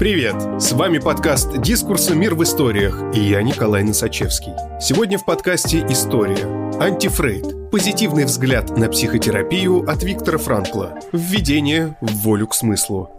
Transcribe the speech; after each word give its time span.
Привет! 0.00 0.36
С 0.58 0.72
вами 0.72 0.96
подкаст 0.96 1.60
«Дискурсы. 1.60 2.14
Мир 2.14 2.34
в 2.34 2.42
историях» 2.42 3.14
и 3.14 3.20
я 3.20 3.42
Николай 3.42 3.84
Носачевский. 3.84 4.54
Сегодня 4.80 5.18
в 5.18 5.26
подкасте 5.26 5.84
«История». 5.90 6.46
Антифрейд. 6.80 7.70
Позитивный 7.70 8.24
взгляд 8.24 8.78
на 8.78 8.88
психотерапию 8.88 9.86
от 9.86 10.02
Виктора 10.02 10.38
Франкла. 10.38 10.98
Введение 11.12 11.98
в 12.00 12.12
волю 12.22 12.46
к 12.46 12.54
смыслу. 12.54 13.10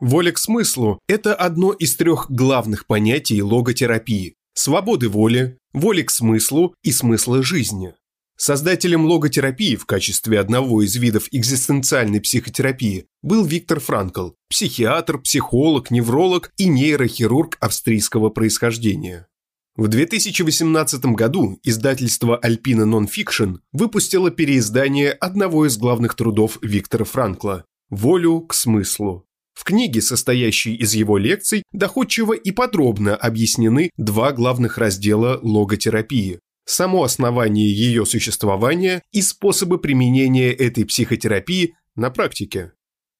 Воля 0.00 0.32
к 0.32 0.38
смыслу– 0.38 0.98
это 1.08 1.36
одно 1.36 1.70
из 1.70 1.96
трех 1.96 2.28
главных 2.28 2.88
понятий 2.88 3.40
логотерапии– 3.40 4.34
свободы 4.54 5.08
воли, 5.08 5.58
воли 5.72 6.02
к 6.02 6.10
смыслу 6.10 6.74
и 6.82 6.90
смысла 6.90 7.40
жизни. 7.40 7.94
Создателем 8.38 9.06
логотерапии 9.06 9.76
в 9.76 9.86
качестве 9.86 10.38
одного 10.38 10.82
из 10.82 10.94
видов 10.96 11.28
экзистенциальной 11.32 12.20
психотерапии 12.20 13.06
был 13.22 13.46
Виктор 13.46 13.80
Франкл, 13.80 14.30
психиатр, 14.50 15.18
психолог, 15.18 15.90
невролог 15.90 16.52
и 16.58 16.68
нейрохирург 16.68 17.56
австрийского 17.60 18.28
происхождения. 18.28 19.26
В 19.74 19.88
2018 19.88 21.04
году 21.06 21.58
издательство 21.62 22.38
Alpina 22.42 22.84
Nonfiction 22.84 23.58
выпустило 23.72 24.30
переиздание 24.30 25.12
одного 25.12 25.66
из 25.66 25.78
главных 25.78 26.14
трудов 26.14 26.58
Виктора 26.60 27.06
Франкла 27.06 27.64
«Волю 27.88 28.40
к 28.40 28.52
смыслу». 28.52 29.26
В 29.54 29.64
книге, 29.64 30.02
состоящей 30.02 30.74
из 30.74 30.94
его 30.94 31.16
лекций, 31.16 31.62
доходчиво 31.72 32.34
и 32.34 32.50
подробно 32.50 33.16
объяснены 33.16 33.90
два 33.96 34.32
главных 34.32 34.76
раздела 34.76 35.38
логотерапии 35.42 36.40
само 36.66 37.04
основание 37.04 37.72
ее 37.72 38.04
существования 38.04 39.02
и 39.12 39.22
способы 39.22 39.78
применения 39.78 40.52
этой 40.52 40.84
психотерапии 40.84 41.74
на 41.94 42.10
практике. 42.10 42.72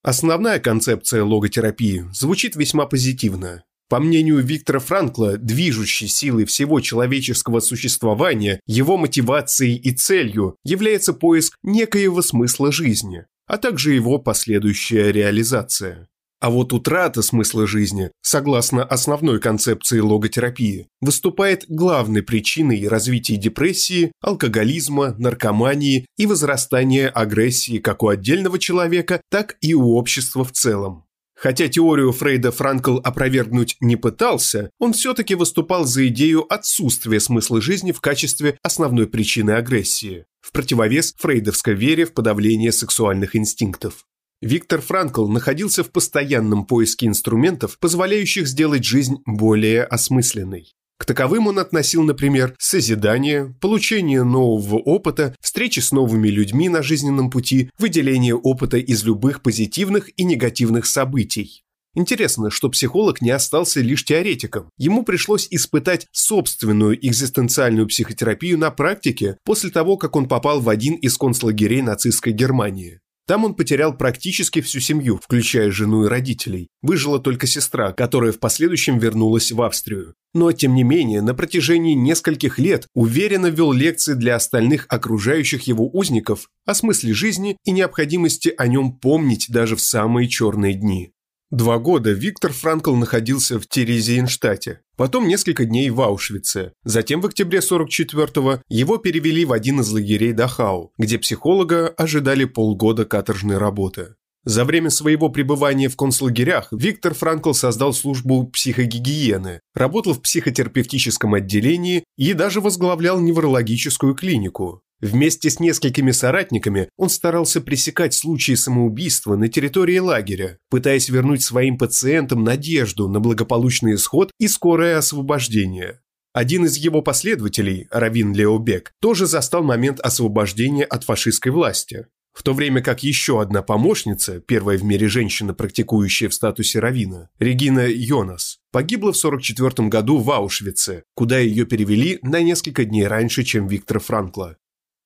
Основная 0.02 0.60
концепция 0.60 1.24
логотерапии 1.24 2.04
звучит 2.12 2.54
весьма 2.54 2.86
позитивно. 2.86 3.64
По 3.88 4.00
мнению 4.00 4.38
Виктора 4.38 4.80
Франкла, 4.80 5.36
движущей 5.36 6.08
силой 6.08 6.44
всего 6.44 6.80
человеческого 6.80 7.60
существования, 7.60 8.60
его 8.66 8.96
мотивацией 8.96 9.76
и 9.76 9.92
целью 9.92 10.56
является 10.64 11.12
поиск 11.12 11.56
некоего 11.62 12.20
смысла 12.20 12.72
жизни, 12.72 13.26
а 13.46 13.58
также 13.58 13.94
его 13.94 14.18
последующая 14.18 15.12
реализация. 15.12 16.08
А 16.38 16.50
вот 16.50 16.72
утрата 16.74 17.22
смысла 17.22 17.66
жизни, 17.66 18.10
согласно 18.20 18.84
основной 18.84 19.40
концепции 19.40 20.00
логотерапии, 20.00 20.88
выступает 21.00 21.64
главной 21.68 22.22
причиной 22.22 22.86
развития 22.88 23.36
депрессии, 23.36 24.12
алкоголизма, 24.20 25.14
наркомании 25.18 26.06
и 26.18 26.26
возрастания 26.26 27.08
агрессии 27.08 27.78
как 27.78 28.02
у 28.02 28.08
отдельного 28.08 28.58
человека, 28.58 29.22
так 29.30 29.56
и 29.62 29.72
у 29.72 29.94
общества 29.94 30.44
в 30.44 30.52
целом. 30.52 31.04
Хотя 31.36 31.68
теорию 31.68 32.12
Фрейда 32.12 32.50
Франкл 32.50 32.98
опровергнуть 33.04 33.76
не 33.80 33.96
пытался, 33.96 34.70
он 34.78 34.94
все-таки 34.94 35.34
выступал 35.34 35.84
за 35.84 36.08
идею 36.08 36.50
отсутствия 36.50 37.20
смысла 37.20 37.60
жизни 37.60 37.92
в 37.92 38.00
качестве 38.00 38.58
основной 38.62 39.06
причины 39.06 39.50
агрессии, 39.52 40.24
в 40.40 40.52
противовес 40.52 41.14
фрейдовской 41.18 41.74
вере 41.74 42.06
в 42.06 42.14
подавление 42.14 42.72
сексуальных 42.72 43.36
инстинктов. 43.36 44.06
Виктор 44.42 44.82
Франкл 44.82 45.28
находился 45.28 45.82
в 45.82 45.90
постоянном 45.90 46.66
поиске 46.66 47.06
инструментов, 47.06 47.78
позволяющих 47.78 48.46
сделать 48.46 48.84
жизнь 48.84 49.16
более 49.24 49.84
осмысленной. 49.84 50.74
К 50.98 51.04
таковым 51.06 51.46
он 51.46 51.58
относил, 51.58 52.02
например, 52.02 52.54
созидание, 52.58 53.54
получение 53.60 54.24
нового 54.24 54.76
опыта, 54.76 55.34
встречи 55.40 55.80
с 55.80 55.92
новыми 55.92 56.28
людьми 56.28 56.68
на 56.68 56.82
жизненном 56.82 57.30
пути, 57.30 57.70
выделение 57.78 58.34
опыта 58.34 58.78
из 58.78 59.04
любых 59.04 59.42
позитивных 59.42 60.10
и 60.18 60.24
негативных 60.24 60.86
событий. 60.86 61.62
Интересно, 61.94 62.50
что 62.50 62.68
психолог 62.68 63.22
не 63.22 63.30
остался 63.30 63.80
лишь 63.80 64.04
теоретиком. 64.04 64.68
Ему 64.76 65.02
пришлось 65.02 65.48
испытать 65.50 66.06
собственную 66.12 66.94
экзистенциальную 67.06 67.86
психотерапию 67.88 68.58
на 68.58 68.70
практике 68.70 69.38
после 69.44 69.70
того, 69.70 69.96
как 69.96 70.14
он 70.14 70.28
попал 70.28 70.60
в 70.60 70.68
один 70.68 70.94
из 70.94 71.16
концлагерей 71.16 71.80
нацистской 71.80 72.34
Германии. 72.34 73.00
Там 73.26 73.44
он 73.44 73.54
потерял 73.54 73.96
практически 73.96 74.60
всю 74.60 74.78
семью, 74.78 75.20
включая 75.22 75.72
жену 75.72 76.04
и 76.04 76.08
родителей. 76.08 76.68
Выжила 76.80 77.18
только 77.18 77.48
сестра, 77.48 77.92
которая 77.92 78.30
в 78.30 78.38
последующем 78.38 78.98
вернулась 78.98 79.50
в 79.50 79.60
Австрию. 79.62 80.14
Но, 80.32 80.52
тем 80.52 80.74
не 80.74 80.84
менее, 80.84 81.22
на 81.22 81.34
протяжении 81.34 81.94
нескольких 81.94 82.58
лет 82.58 82.86
уверенно 82.94 83.46
вел 83.46 83.72
лекции 83.72 84.14
для 84.14 84.36
остальных 84.36 84.86
окружающих 84.88 85.62
его 85.66 85.88
узников 85.92 86.50
о 86.64 86.74
смысле 86.74 87.14
жизни 87.14 87.56
и 87.64 87.72
необходимости 87.72 88.54
о 88.56 88.68
нем 88.68 88.92
помнить 88.92 89.46
даже 89.48 89.74
в 89.74 89.80
самые 89.80 90.28
черные 90.28 90.74
дни. 90.74 91.10
Два 91.52 91.78
года 91.78 92.10
Виктор 92.10 92.52
Франкл 92.52 92.96
находился 92.96 93.60
в 93.60 93.68
Терезиенштате, 93.68 94.80
потом 94.96 95.28
несколько 95.28 95.64
дней 95.64 95.90
в 95.90 96.00
Аушвице. 96.00 96.72
Затем 96.82 97.20
в 97.20 97.26
октябре 97.26 97.60
44-го 97.60 98.62
его 98.68 98.96
перевели 98.96 99.44
в 99.44 99.52
один 99.52 99.80
из 99.80 99.88
лагерей 99.92 100.32
Дахау, 100.32 100.92
где 100.98 101.20
психолога 101.20 101.86
ожидали 101.88 102.46
полгода 102.46 103.04
каторжной 103.04 103.58
работы. 103.58 104.16
За 104.46 104.64
время 104.64 104.90
своего 104.90 105.28
пребывания 105.28 105.88
в 105.88 105.96
концлагерях 105.96 106.68
Виктор 106.72 107.14
Франкл 107.14 107.52
создал 107.52 107.92
службу 107.92 108.46
психогигиены, 108.48 109.60
работал 109.74 110.14
в 110.14 110.22
психотерапевтическом 110.22 111.34
отделении 111.34 112.04
и 112.16 112.32
даже 112.32 112.60
возглавлял 112.60 113.20
неврологическую 113.20 114.14
клинику. 114.14 114.82
Вместе 115.00 115.50
с 115.50 115.60
несколькими 115.60 116.10
соратниками 116.10 116.88
он 116.96 117.10
старался 117.10 117.60
пресекать 117.60 118.14
случаи 118.14 118.54
самоубийства 118.54 119.36
на 119.36 119.48
территории 119.48 119.98
лагеря, 119.98 120.58
пытаясь 120.70 121.10
вернуть 121.10 121.42
своим 121.42 121.76
пациентам 121.76 122.44
надежду 122.44 123.06
на 123.08 123.20
благополучный 123.20 123.96
исход 123.96 124.30
и 124.38 124.48
скорое 124.48 124.96
освобождение. 124.96 126.00
Один 126.32 126.64
из 126.64 126.76
его 126.76 127.02
последователей, 127.02 127.88
Равин 127.90 128.34
Леобек, 128.34 128.92
тоже 129.00 129.26
застал 129.26 129.62
момент 129.62 130.00
освобождения 130.00 130.84
от 130.84 131.04
фашистской 131.04 131.52
власти. 131.52 132.06
В 132.32 132.42
то 132.42 132.52
время 132.52 132.82
как 132.82 133.02
еще 133.02 133.40
одна 133.40 133.62
помощница, 133.62 134.40
первая 134.40 134.76
в 134.76 134.84
мире 134.84 135.08
женщина, 135.08 135.54
практикующая 135.54 136.28
в 136.28 136.34
статусе 136.34 136.80
равина, 136.80 137.30
Регина 137.38 137.86
Йонас, 137.88 138.58
погибла 138.72 139.14
в 139.14 139.16
1944 139.16 139.88
году 139.88 140.18
в 140.18 140.30
Аушвице, 140.30 141.04
куда 141.14 141.38
ее 141.38 141.64
перевели 141.64 142.18
на 142.20 142.42
несколько 142.42 142.84
дней 142.84 143.06
раньше, 143.06 143.42
чем 143.42 143.66
Виктора 143.66 144.00
Франкла. 144.00 144.58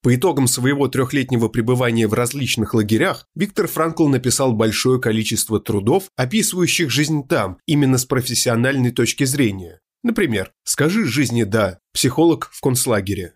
По 0.02 0.14
итогам 0.14 0.46
своего 0.46 0.88
трехлетнего 0.88 1.48
пребывания 1.48 2.06
в 2.06 2.14
различных 2.14 2.72
лагерях 2.72 3.26
Виктор 3.34 3.66
Франкл 3.66 4.08
написал 4.08 4.54
большое 4.54 4.98
количество 4.98 5.60
трудов, 5.60 6.08
описывающих 6.16 6.90
жизнь 6.90 7.26
там, 7.28 7.58
именно 7.66 7.98
с 7.98 8.06
профессиональной 8.06 8.92
точки 8.92 9.24
зрения. 9.24 9.80
Например, 10.02 10.52
«Скажи 10.64 11.04
жизни 11.04 11.42
да. 11.42 11.80
Психолог 11.92 12.48
в 12.50 12.62
концлагере». 12.62 13.34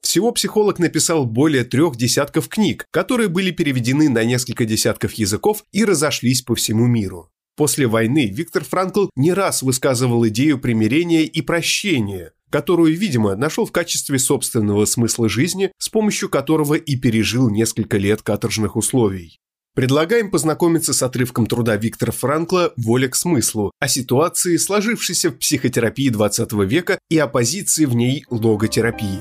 Всего 0.00 0.32
психолог 0.32 0.78
написал 0.78 1.26
более 1.26 1.64
трех 1.64 1.96
десятков 1.96 2.48
книг, 2.48 2.86
которые 2.90 3.28
были 3.28 3.50
переведены 3.50 4.08
на 4.08 4.24
несколько 4.24 4.64
десятков 4.64 5.12
языков 5.14 5.64
и 5.72 5.84
разошлись 5.84 6.40
по 6.40 6.54
всему 6.54 6.86
миру. 6.86 7.30
После 7.56 7.86
войны 7.86 8.30
Виктор 8.32 8.64
Франкл 8.64 9.08
не 9.16 9.32
раз 9.32 9.62
высказывал 9.62 10.26
идею 10.28 10.58
примирения 10.58 11.24
и 11.24 11.42
прощения, 11.42 12.32
которую, 12.50 12.96
видимо, 12.96 13.36
нашел 13.36 13.66
в 13.66 13.72
качестве 13.72 14.18
собственного 14.18 14.84
смысла 14.84 15.28
жизни, 15.28 15.72
с 15.78 15.88
помощью 15.88 16.28
которого 16.28 16.74
и 16.74 16.96
пережил 16.96 17.50
несколько 17.50 17.98
лет 17.98 18.22
каторжных 18.22 18.76
условий. 18.76 19.38
Предлагаем 19.74 20.30
познакомиться 20.30 20.94
с 20.94 21.02
отрывком 21.02 21.46
труда 21.46 21.76
Виктора 21.76 22.10
Франкла 22.10 22.72
«Воля 22.78 23.08
к 23.08 23.14
смыслу» 23.14 23.72
о 23.78 23.88
ситуации, 23.88 24.56
сложившейся 24.56 25.30
в 25.30 25.38
психотерапии 25.38 26.08
20 26.08 26.52
века 26.64 26.98
и 27.10 27.18
оппозиции 27.18 27.84
в 27.84 27.94
ней 27.94 28.24
логотерапии. 28.30 29.20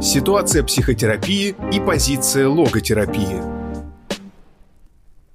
Ситуация 0.00 0.62
психотерапии 0.62 1.54
и 1.70 1.80
позиция 1.80 2.48
логотерапии– 2.48 3.42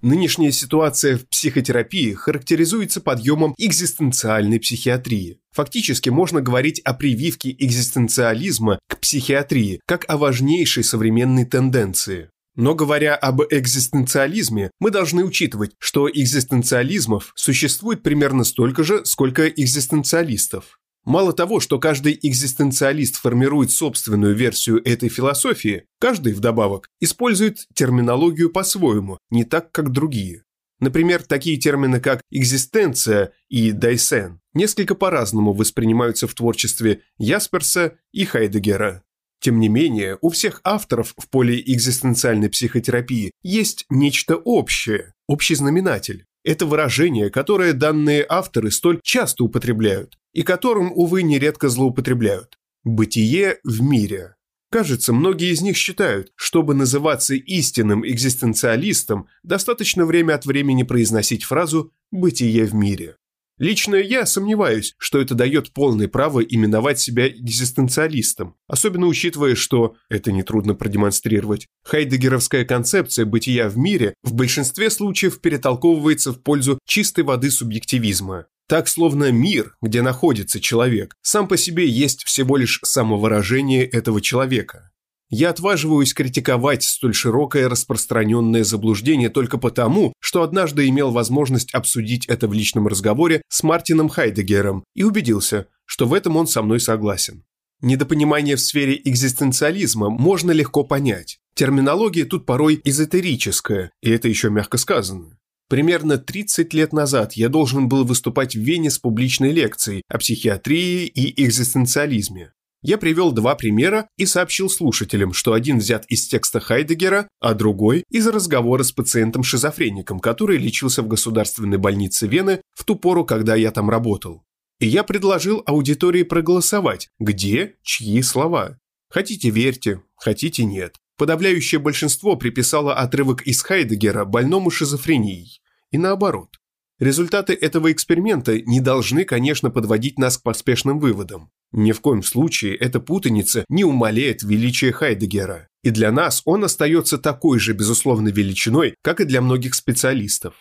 Нынешняя 0.06 0.52
ситуация 0.52 1.18
в 1.18 1.28
психотерапии 1.28 2.14
характеризуется 2.14 3.02
подъемом 3.02 3.56
экзистенциальной 3.58 4.60
психиатрии. 4.60 5.40
Фактически 5.52 6.10
можно 6.10 6.42
говорить 6.42 6.80
о 6.82 6.94
прививке 6.94 7.56
экзистенциализма 7.58 8.78
к 8.88 9.00
психиатрии 9.00 9.82
как 9.88 10.06
о 10.08 10.18
важнейшей 10.18 10.84
современной 10.84 11.46
тенденции. 11.46 12.30
Но 12.56 12.76
говоря 12.76 13.16
об 13.16 13.42
экзистенциализме, 13.50 14.70
мы 14.80 14.92
должны 14.92 15.26
учитывать, 15.26 15.72
что 15.80 16.08
экзистенциализмов 16.08 17.32
существует 17.36 18.04
примерно 18.04 18.44
столько 18.44 18.84
же, 18.84 19.04
сколько 19.06 19.48
экзистенциалистов. 19.48 20.78
Мало 21.06 21.34
того, 21.34 21.60
что 21.60 21.80
каждый 21.80 22.20
экзистенциалист 22.20 23.18
формирует 23.18 23.70
собственную 23.70 24.36
версию 24.36 24.82
этой 24.84 25.08
философии, 25.08 25.86
каждый, 26.00 26.34
вдобавок, 26.34 26.90
использует 27.00 27.68
терминологию 27.76 28.50
по-своему, 28.50 29.20
не 29.30 29.44
так, 29.44 29.72
как 29.72 29.92
другие. 29.92 30.44
Например, 30.80 31.24
такие 31.24 31.58
термины, 31.58 32.00
как 32.00 32.22
экзистенция 32.32 33.32
и 33.50 33.72
дайсен, 33.72 34.42
несколько 34.54 34.96
по-разному 34.96 35.54
воспринимаются 35.54 36.28
в 36.28 36.34
творчестве 36.34 37.02
Ясперса 37.18 37.98
и 38.12 38.26
Хайдегера. 38.26 39.04
Тем 39.40 39.60
не 39.60 39.70
менее, 39.70 40.18
у 40.22 40.30
всех 40.30 40.60
авторов 40.64 41.14
в 41.18 41.30
поле 41.30 41.62
экзистенциальной 41.62 42.50
психотерапии 42.50 43.32
есть 43.44 43.86
нечто 43.90 44.38
общее, 44.38 45.14
общий 45.28 45.54
знаменатель. 45.54 46.26
Это 46.46 46.68
выражение, 46.68 47.32
которое 47.32 47.74
данные 47.74 48.24
авторы 48.30 48.70
столь 48.70 49.00
часто 49.02 49.44
употребляют 49.44 50.20
и 50.32 50.44
которым, 50.44 50.92
увы, 50.94 51.24
нередко 51.24 51.70
злоупотребляют. 51.70 52.60
Бытие 52.84 53.58
в 53.64 53.82
мире. 53.82 54.36
Кажется, 54.70 55.12
многие 55.12 55.52
из 55.52 55.62
них 55.62 55.76
считают, 55.76 56.34
чтобы 56.36 56.76
называться 56.76 57.34
истинным 57.34 58.06
экзистенциалистом, 58.06 59.28
достаточно 59.42 60.06
время 60.06 60.36
от 60.36 60.46
времени 60.46 60.84
произносить 60.84 61.44
фразу 61.44 61.92
«бытие 62.12 62.66
в 62.66 62.76
мире». 62.76 63.16
Лично 63.58 63.96
я 63.96 64.26
сомневаюсь, 64.26 64.96
что 64.98 65.20
это 65.22 65.34
дает 65.34 65.72
полное 65.72 66.10
право 66.10 66.42
именовать 66.42 67.00
себя 67.00 67.28
экзистенциалистом, 67.30 68.56
особенно 68.68 69.08
учитывая, 69.08 69.56
что, 69.56 69.96
это 70.10 70.34
нетрудно 70.34 70.76
продемонстрировать, 70.76 71.68
хайдегеровская 71.84 72.66
концепция 72.66 73.26
бытия 73.26 73.70
в 73.70 73.78
мире 73.78 74.14
в 74.24 74.34
большинстве 74.34 74.90
случаев 74.90 75.40
перетолковывается 75.40 76.34
в 76.34 76.44
пользу 76.44 76.80
чистой 76.86 77.24
воды 77.24 77.50
субъективизма. 77.50 78.48
Так, 78.68 78.88
словно 78.88 79.32
мир, 79.32 79.76
где 79.82 80.02
находится 80.02 80.60
человек, 80.60 81.16
сам 81.22 81.48
по 81.48 81.56
себе 81.56 81.88
есть 81.88 82.24
всего 82.26 82.58
лишь 82.58 82.80
самовыражение 82.84 83.86
этого 83.86 84.22
человека. 84.22 84.92
Я 85.30 85.50
отваживаюсь 85.50 86.14
критиковать 86.14 86.84
столь 86.84 87.16
широкое 87.16 87.68
распространенное 87.68 88.64
заблуждение 88.64 89.30
только 89.30 89.58
потому, 89.58 90.14
что 90.20 90.44
однажды 90.44 90.88
имел 90.88 91.12
возможность 91.12 91.74
обсудить 91.74 92.28
это 92.28 92.48
в 92.48 92.54
личном 92.54 92.88
разговоре 92.88 93.42
с 93.50 93.64
Мартином 93.64 94.08
Хайдегером 94.08 94.84
и 94.94 95.04
убедился, 95.04 95.68
что 95.86 96.06
в 96.06 96.14
этом 96.14 96.38
он 96.38 96.48
со 96.48 96.62
мной 96.62 96.80
согласен. 96.80 97.44
Недопонимание 97.82 98.56
в 98.56 98.62
сфере 98.62 99.02
экзистенциализма 99.04 100.10
можно 100.10 100.52
легко 100.52 100.84
понять. 100.84 101.40
Терминология 101.56 102.26
тут 102.26 102.46
порой 102.46 102.80
эзотерическая, 102.84 103.92
и 104.02 104.10
это 104.10 104.28
еще 104.28 104.50
мягко 104.50 104.78
сказано. 104.78 105.38
Примерно 105.68 106.18
30 106.18 106.74
лет 106.74 106.94
назад 106.94 107.34
я 107.34 107.50
должен 107.50 107.90
был 107.90 108.06
выступать 108.06 108.56
в 108.56 108.60
Вене 108.60 108.92
с 108.92 109.00
публичной 109.00 109.52
лекцией 109.52 110.04
о 110.08 110.20
психиатрии 110.20 111.08
и 111.08 111.44
экзистенциализме. 111.44 112.54
Я 112.88 113.00
привел 113.00 113.32
два 113.32 113.56
примера 113.56 114.08
и 114.16 114.28
сообщил 114.28 114.70
слушателям, 114.70 115.34
что 115.34 115.54
один 115.54 115.80
взят 115.80 116.06
из 116.06 116.28
текста 116.28 116.60
Хайдегера, 116.60 117.28
а 117.40 117.56
другой– 117.56 118.04
из 118.12 118.28
разговора 118.28 118.84
с 118.84 118.92
пациентом-шизофреником, 118.92 120.20
который 120.20 120.60
лечился 120.60 121.02
в 121.02 121.08
государственной 121.08 121.80
больнице 121.80 122.28
Вены 122.28 122.62
в 122.76 122.84
ту 122.84 122.96
пору, 122.96 123.26
когда 123.26 123.56
я 123.56 123.72
там 123.72 123.90
работал. 123.90 124.44
И 124.80 124.86
я 124.86 125.04
предложил 125.04 125.64
аудитории 125.66 126.22
проголосовать, 126.22 127.10
где, 127.18 127.74
чьи 127.82 128.22
слова. 128.22 128.78
Хотите– 129.10 129.50
верьте, 129.50 130.04
хотите– 130.16 130.64
нет. 130.66 130.98
Подавляющее 131.18 131.80
большинство 131.80 132.36
приписало 132.36 132.94
отрывок 132.94 133.42
из 133.48 133.64
Хайдегера 133.64 134.26
больному 134.26 134.70
шизофренией. 134.70 135.60
И 135.90 135.98
наоборот. 135.98 136.60
Результаты 137.00 137.54
этого 137.54 137.92
эксперимента 137.92 138.62
не 138.62 138.80
должны, 138.80 139.26
конечно, 139.26 139.72
подводить 139.72 140.20
нас 140.20 140.38
к 140.38 140.44
поспешным 140.44 141.00
выводам. 141.00 141.50
Ни 141.78 141.92
в 141.92 142.00
коем 142.00 142.24
случае 142.24 142.74
эта 142.78 143.02
путаница 143.02 143.66
не 143.68 143.84
умаляет 143.84 144.44
величие 144.44 144.94
Хайдегера, 144.94 145.68
и 145.84 145.90
для 145.90 146.10
нас 146.10 146.42
он 146.46 146.64
остается 146.64 147.18
такой 147.18 147.60
же 147.60 147.74
безусловной 147.74 148.32
величиной, 148.32 148.96
как 149.04 149.20
и 149.20 149.26
для 149.26 149.42
многих 149.42 149.76
специалистов. 149.76 150.56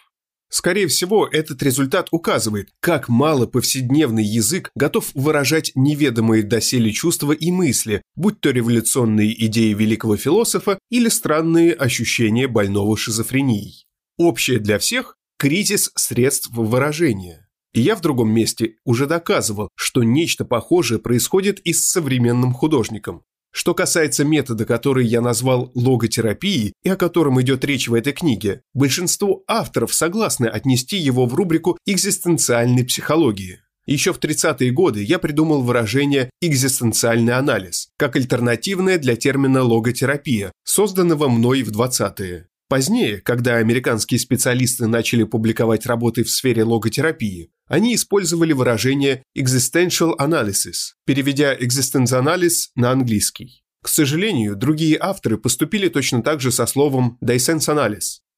Скорее 0.51 0.89
всего, 0.89 1.29
этот 1.31 1.63
результат 1.63 2.09
указывает, 2.11 2.71
как 2.81 3.09
мало 3.09 3.47
повседневный 3.47 4.25
язык 4.25 4.71
готов 4.75 5.13
выражать 5.15 5.71
неведомые 5.77 6.43
доселе 6.43 6.91
чувства 6.91 7.31
и 7.31 7.53
мысли, 7.53 8.03
будь 8.17 8.41
то 8.41 8.51
революционные 8.51 9.33
идеи 9.47 9.73
великого 9.73 10.17
философа 10.17 10.81
или 10.91 11.09
странные 11.09 11.75
ощущения 11.75 12.49
больного 12.49 12.97
шизофренией. 12.97 13.87
Общее 14.19 14.59
для 14.59 14.81
всех– 14.81 15.17
кризис 15.39 15.93
средств 15.95 16.51
выражения. 16.51 17.44
И 17.75 17.81
я 17.81 17.97
в 17.97 18.01
другом 18.01 18.31
месте 18.31 18.77
уже 18.85 19.07
доказывал, 19.07 19.69
что 19.75 20.05
нечто 20.05 20.45
похожее 20.45 21.01
происходит 21.01 21.59
и 21.61 21.73
с 21.73 21.85
современным 21.91 22.53
художником. 22.53 23.25
Что 23.51 23.75
касается 23.75 24.25
метода, 24.25 24.65
который 24.65 25.07
я 25.07 25.21
назвал 25.21 25.71
логотерапией 25.75 26.73
и 26.83 26.89
о 26.89 26.97
котором 26.97 27.41
идет 27.41 27.65
речь 27.65 27.89
в 27.89 27.95
этой 27.95 28.13
книге, 28.13 28.63
большинство 28.75 29.45
авторов 29.47 29.93
согласны 29.93 30.47
отнести 30.47 30.97
его 30.97 31.27
в 31.27 31.35
рубрику 31.35 31.79
экзистенциальной 31.87 32.85
психологии. 32.85 33.61
Еще 33.87 34.13
в 34.13 34.19
30-е 34.19 34.71
годы 34.71 35.03
я 35.03 35.19
придумал 35.19 35.63
выражение 35.63 36.31
«экзистенциальный 36.41 37.35
анализ» 37.35 37.91
как 37.97 38.17
альтернативное 38.17 38.99
для 38.99 39.15
термина 39.15 39.63
логотерапия, 39.63 40.53
созданного 40.65 41.29
мной 41.29 41.63
в 41.63 41.71
20-е. 41.71 42.49
Позднее, 42.69 43.21
когда 43.21 43.57
американские 43.57 44.19
специалисты 44.19 44.87
начали 44.87 45.25
публиковать 45.25 45.87
работы 45.87 46.25
в 46.25 46.31
сфере 46.31 46.65
логотерапии, 46.65 47.51
они 47.69 47.95
использовали 47.95 48.53
выражение 48.53 49.23
existential 49.37 50.17
analysis, 50.19 50.93
переведя 51.07 51.55
existence 51.55 52.69
на 52.75 52.91
английский. 52.91 53.63
К 53.83 53.89
сожалению, 53.89 54.57
другие 54.57 54.97
авторы 54.99 55.37
поступили 55.37 55.89
точно 55.89 56.23
так 56.23 56.41
же 56.41 56.51
со 56.51 56.67
словом 56.67 57.19
dissens 57.23 57.69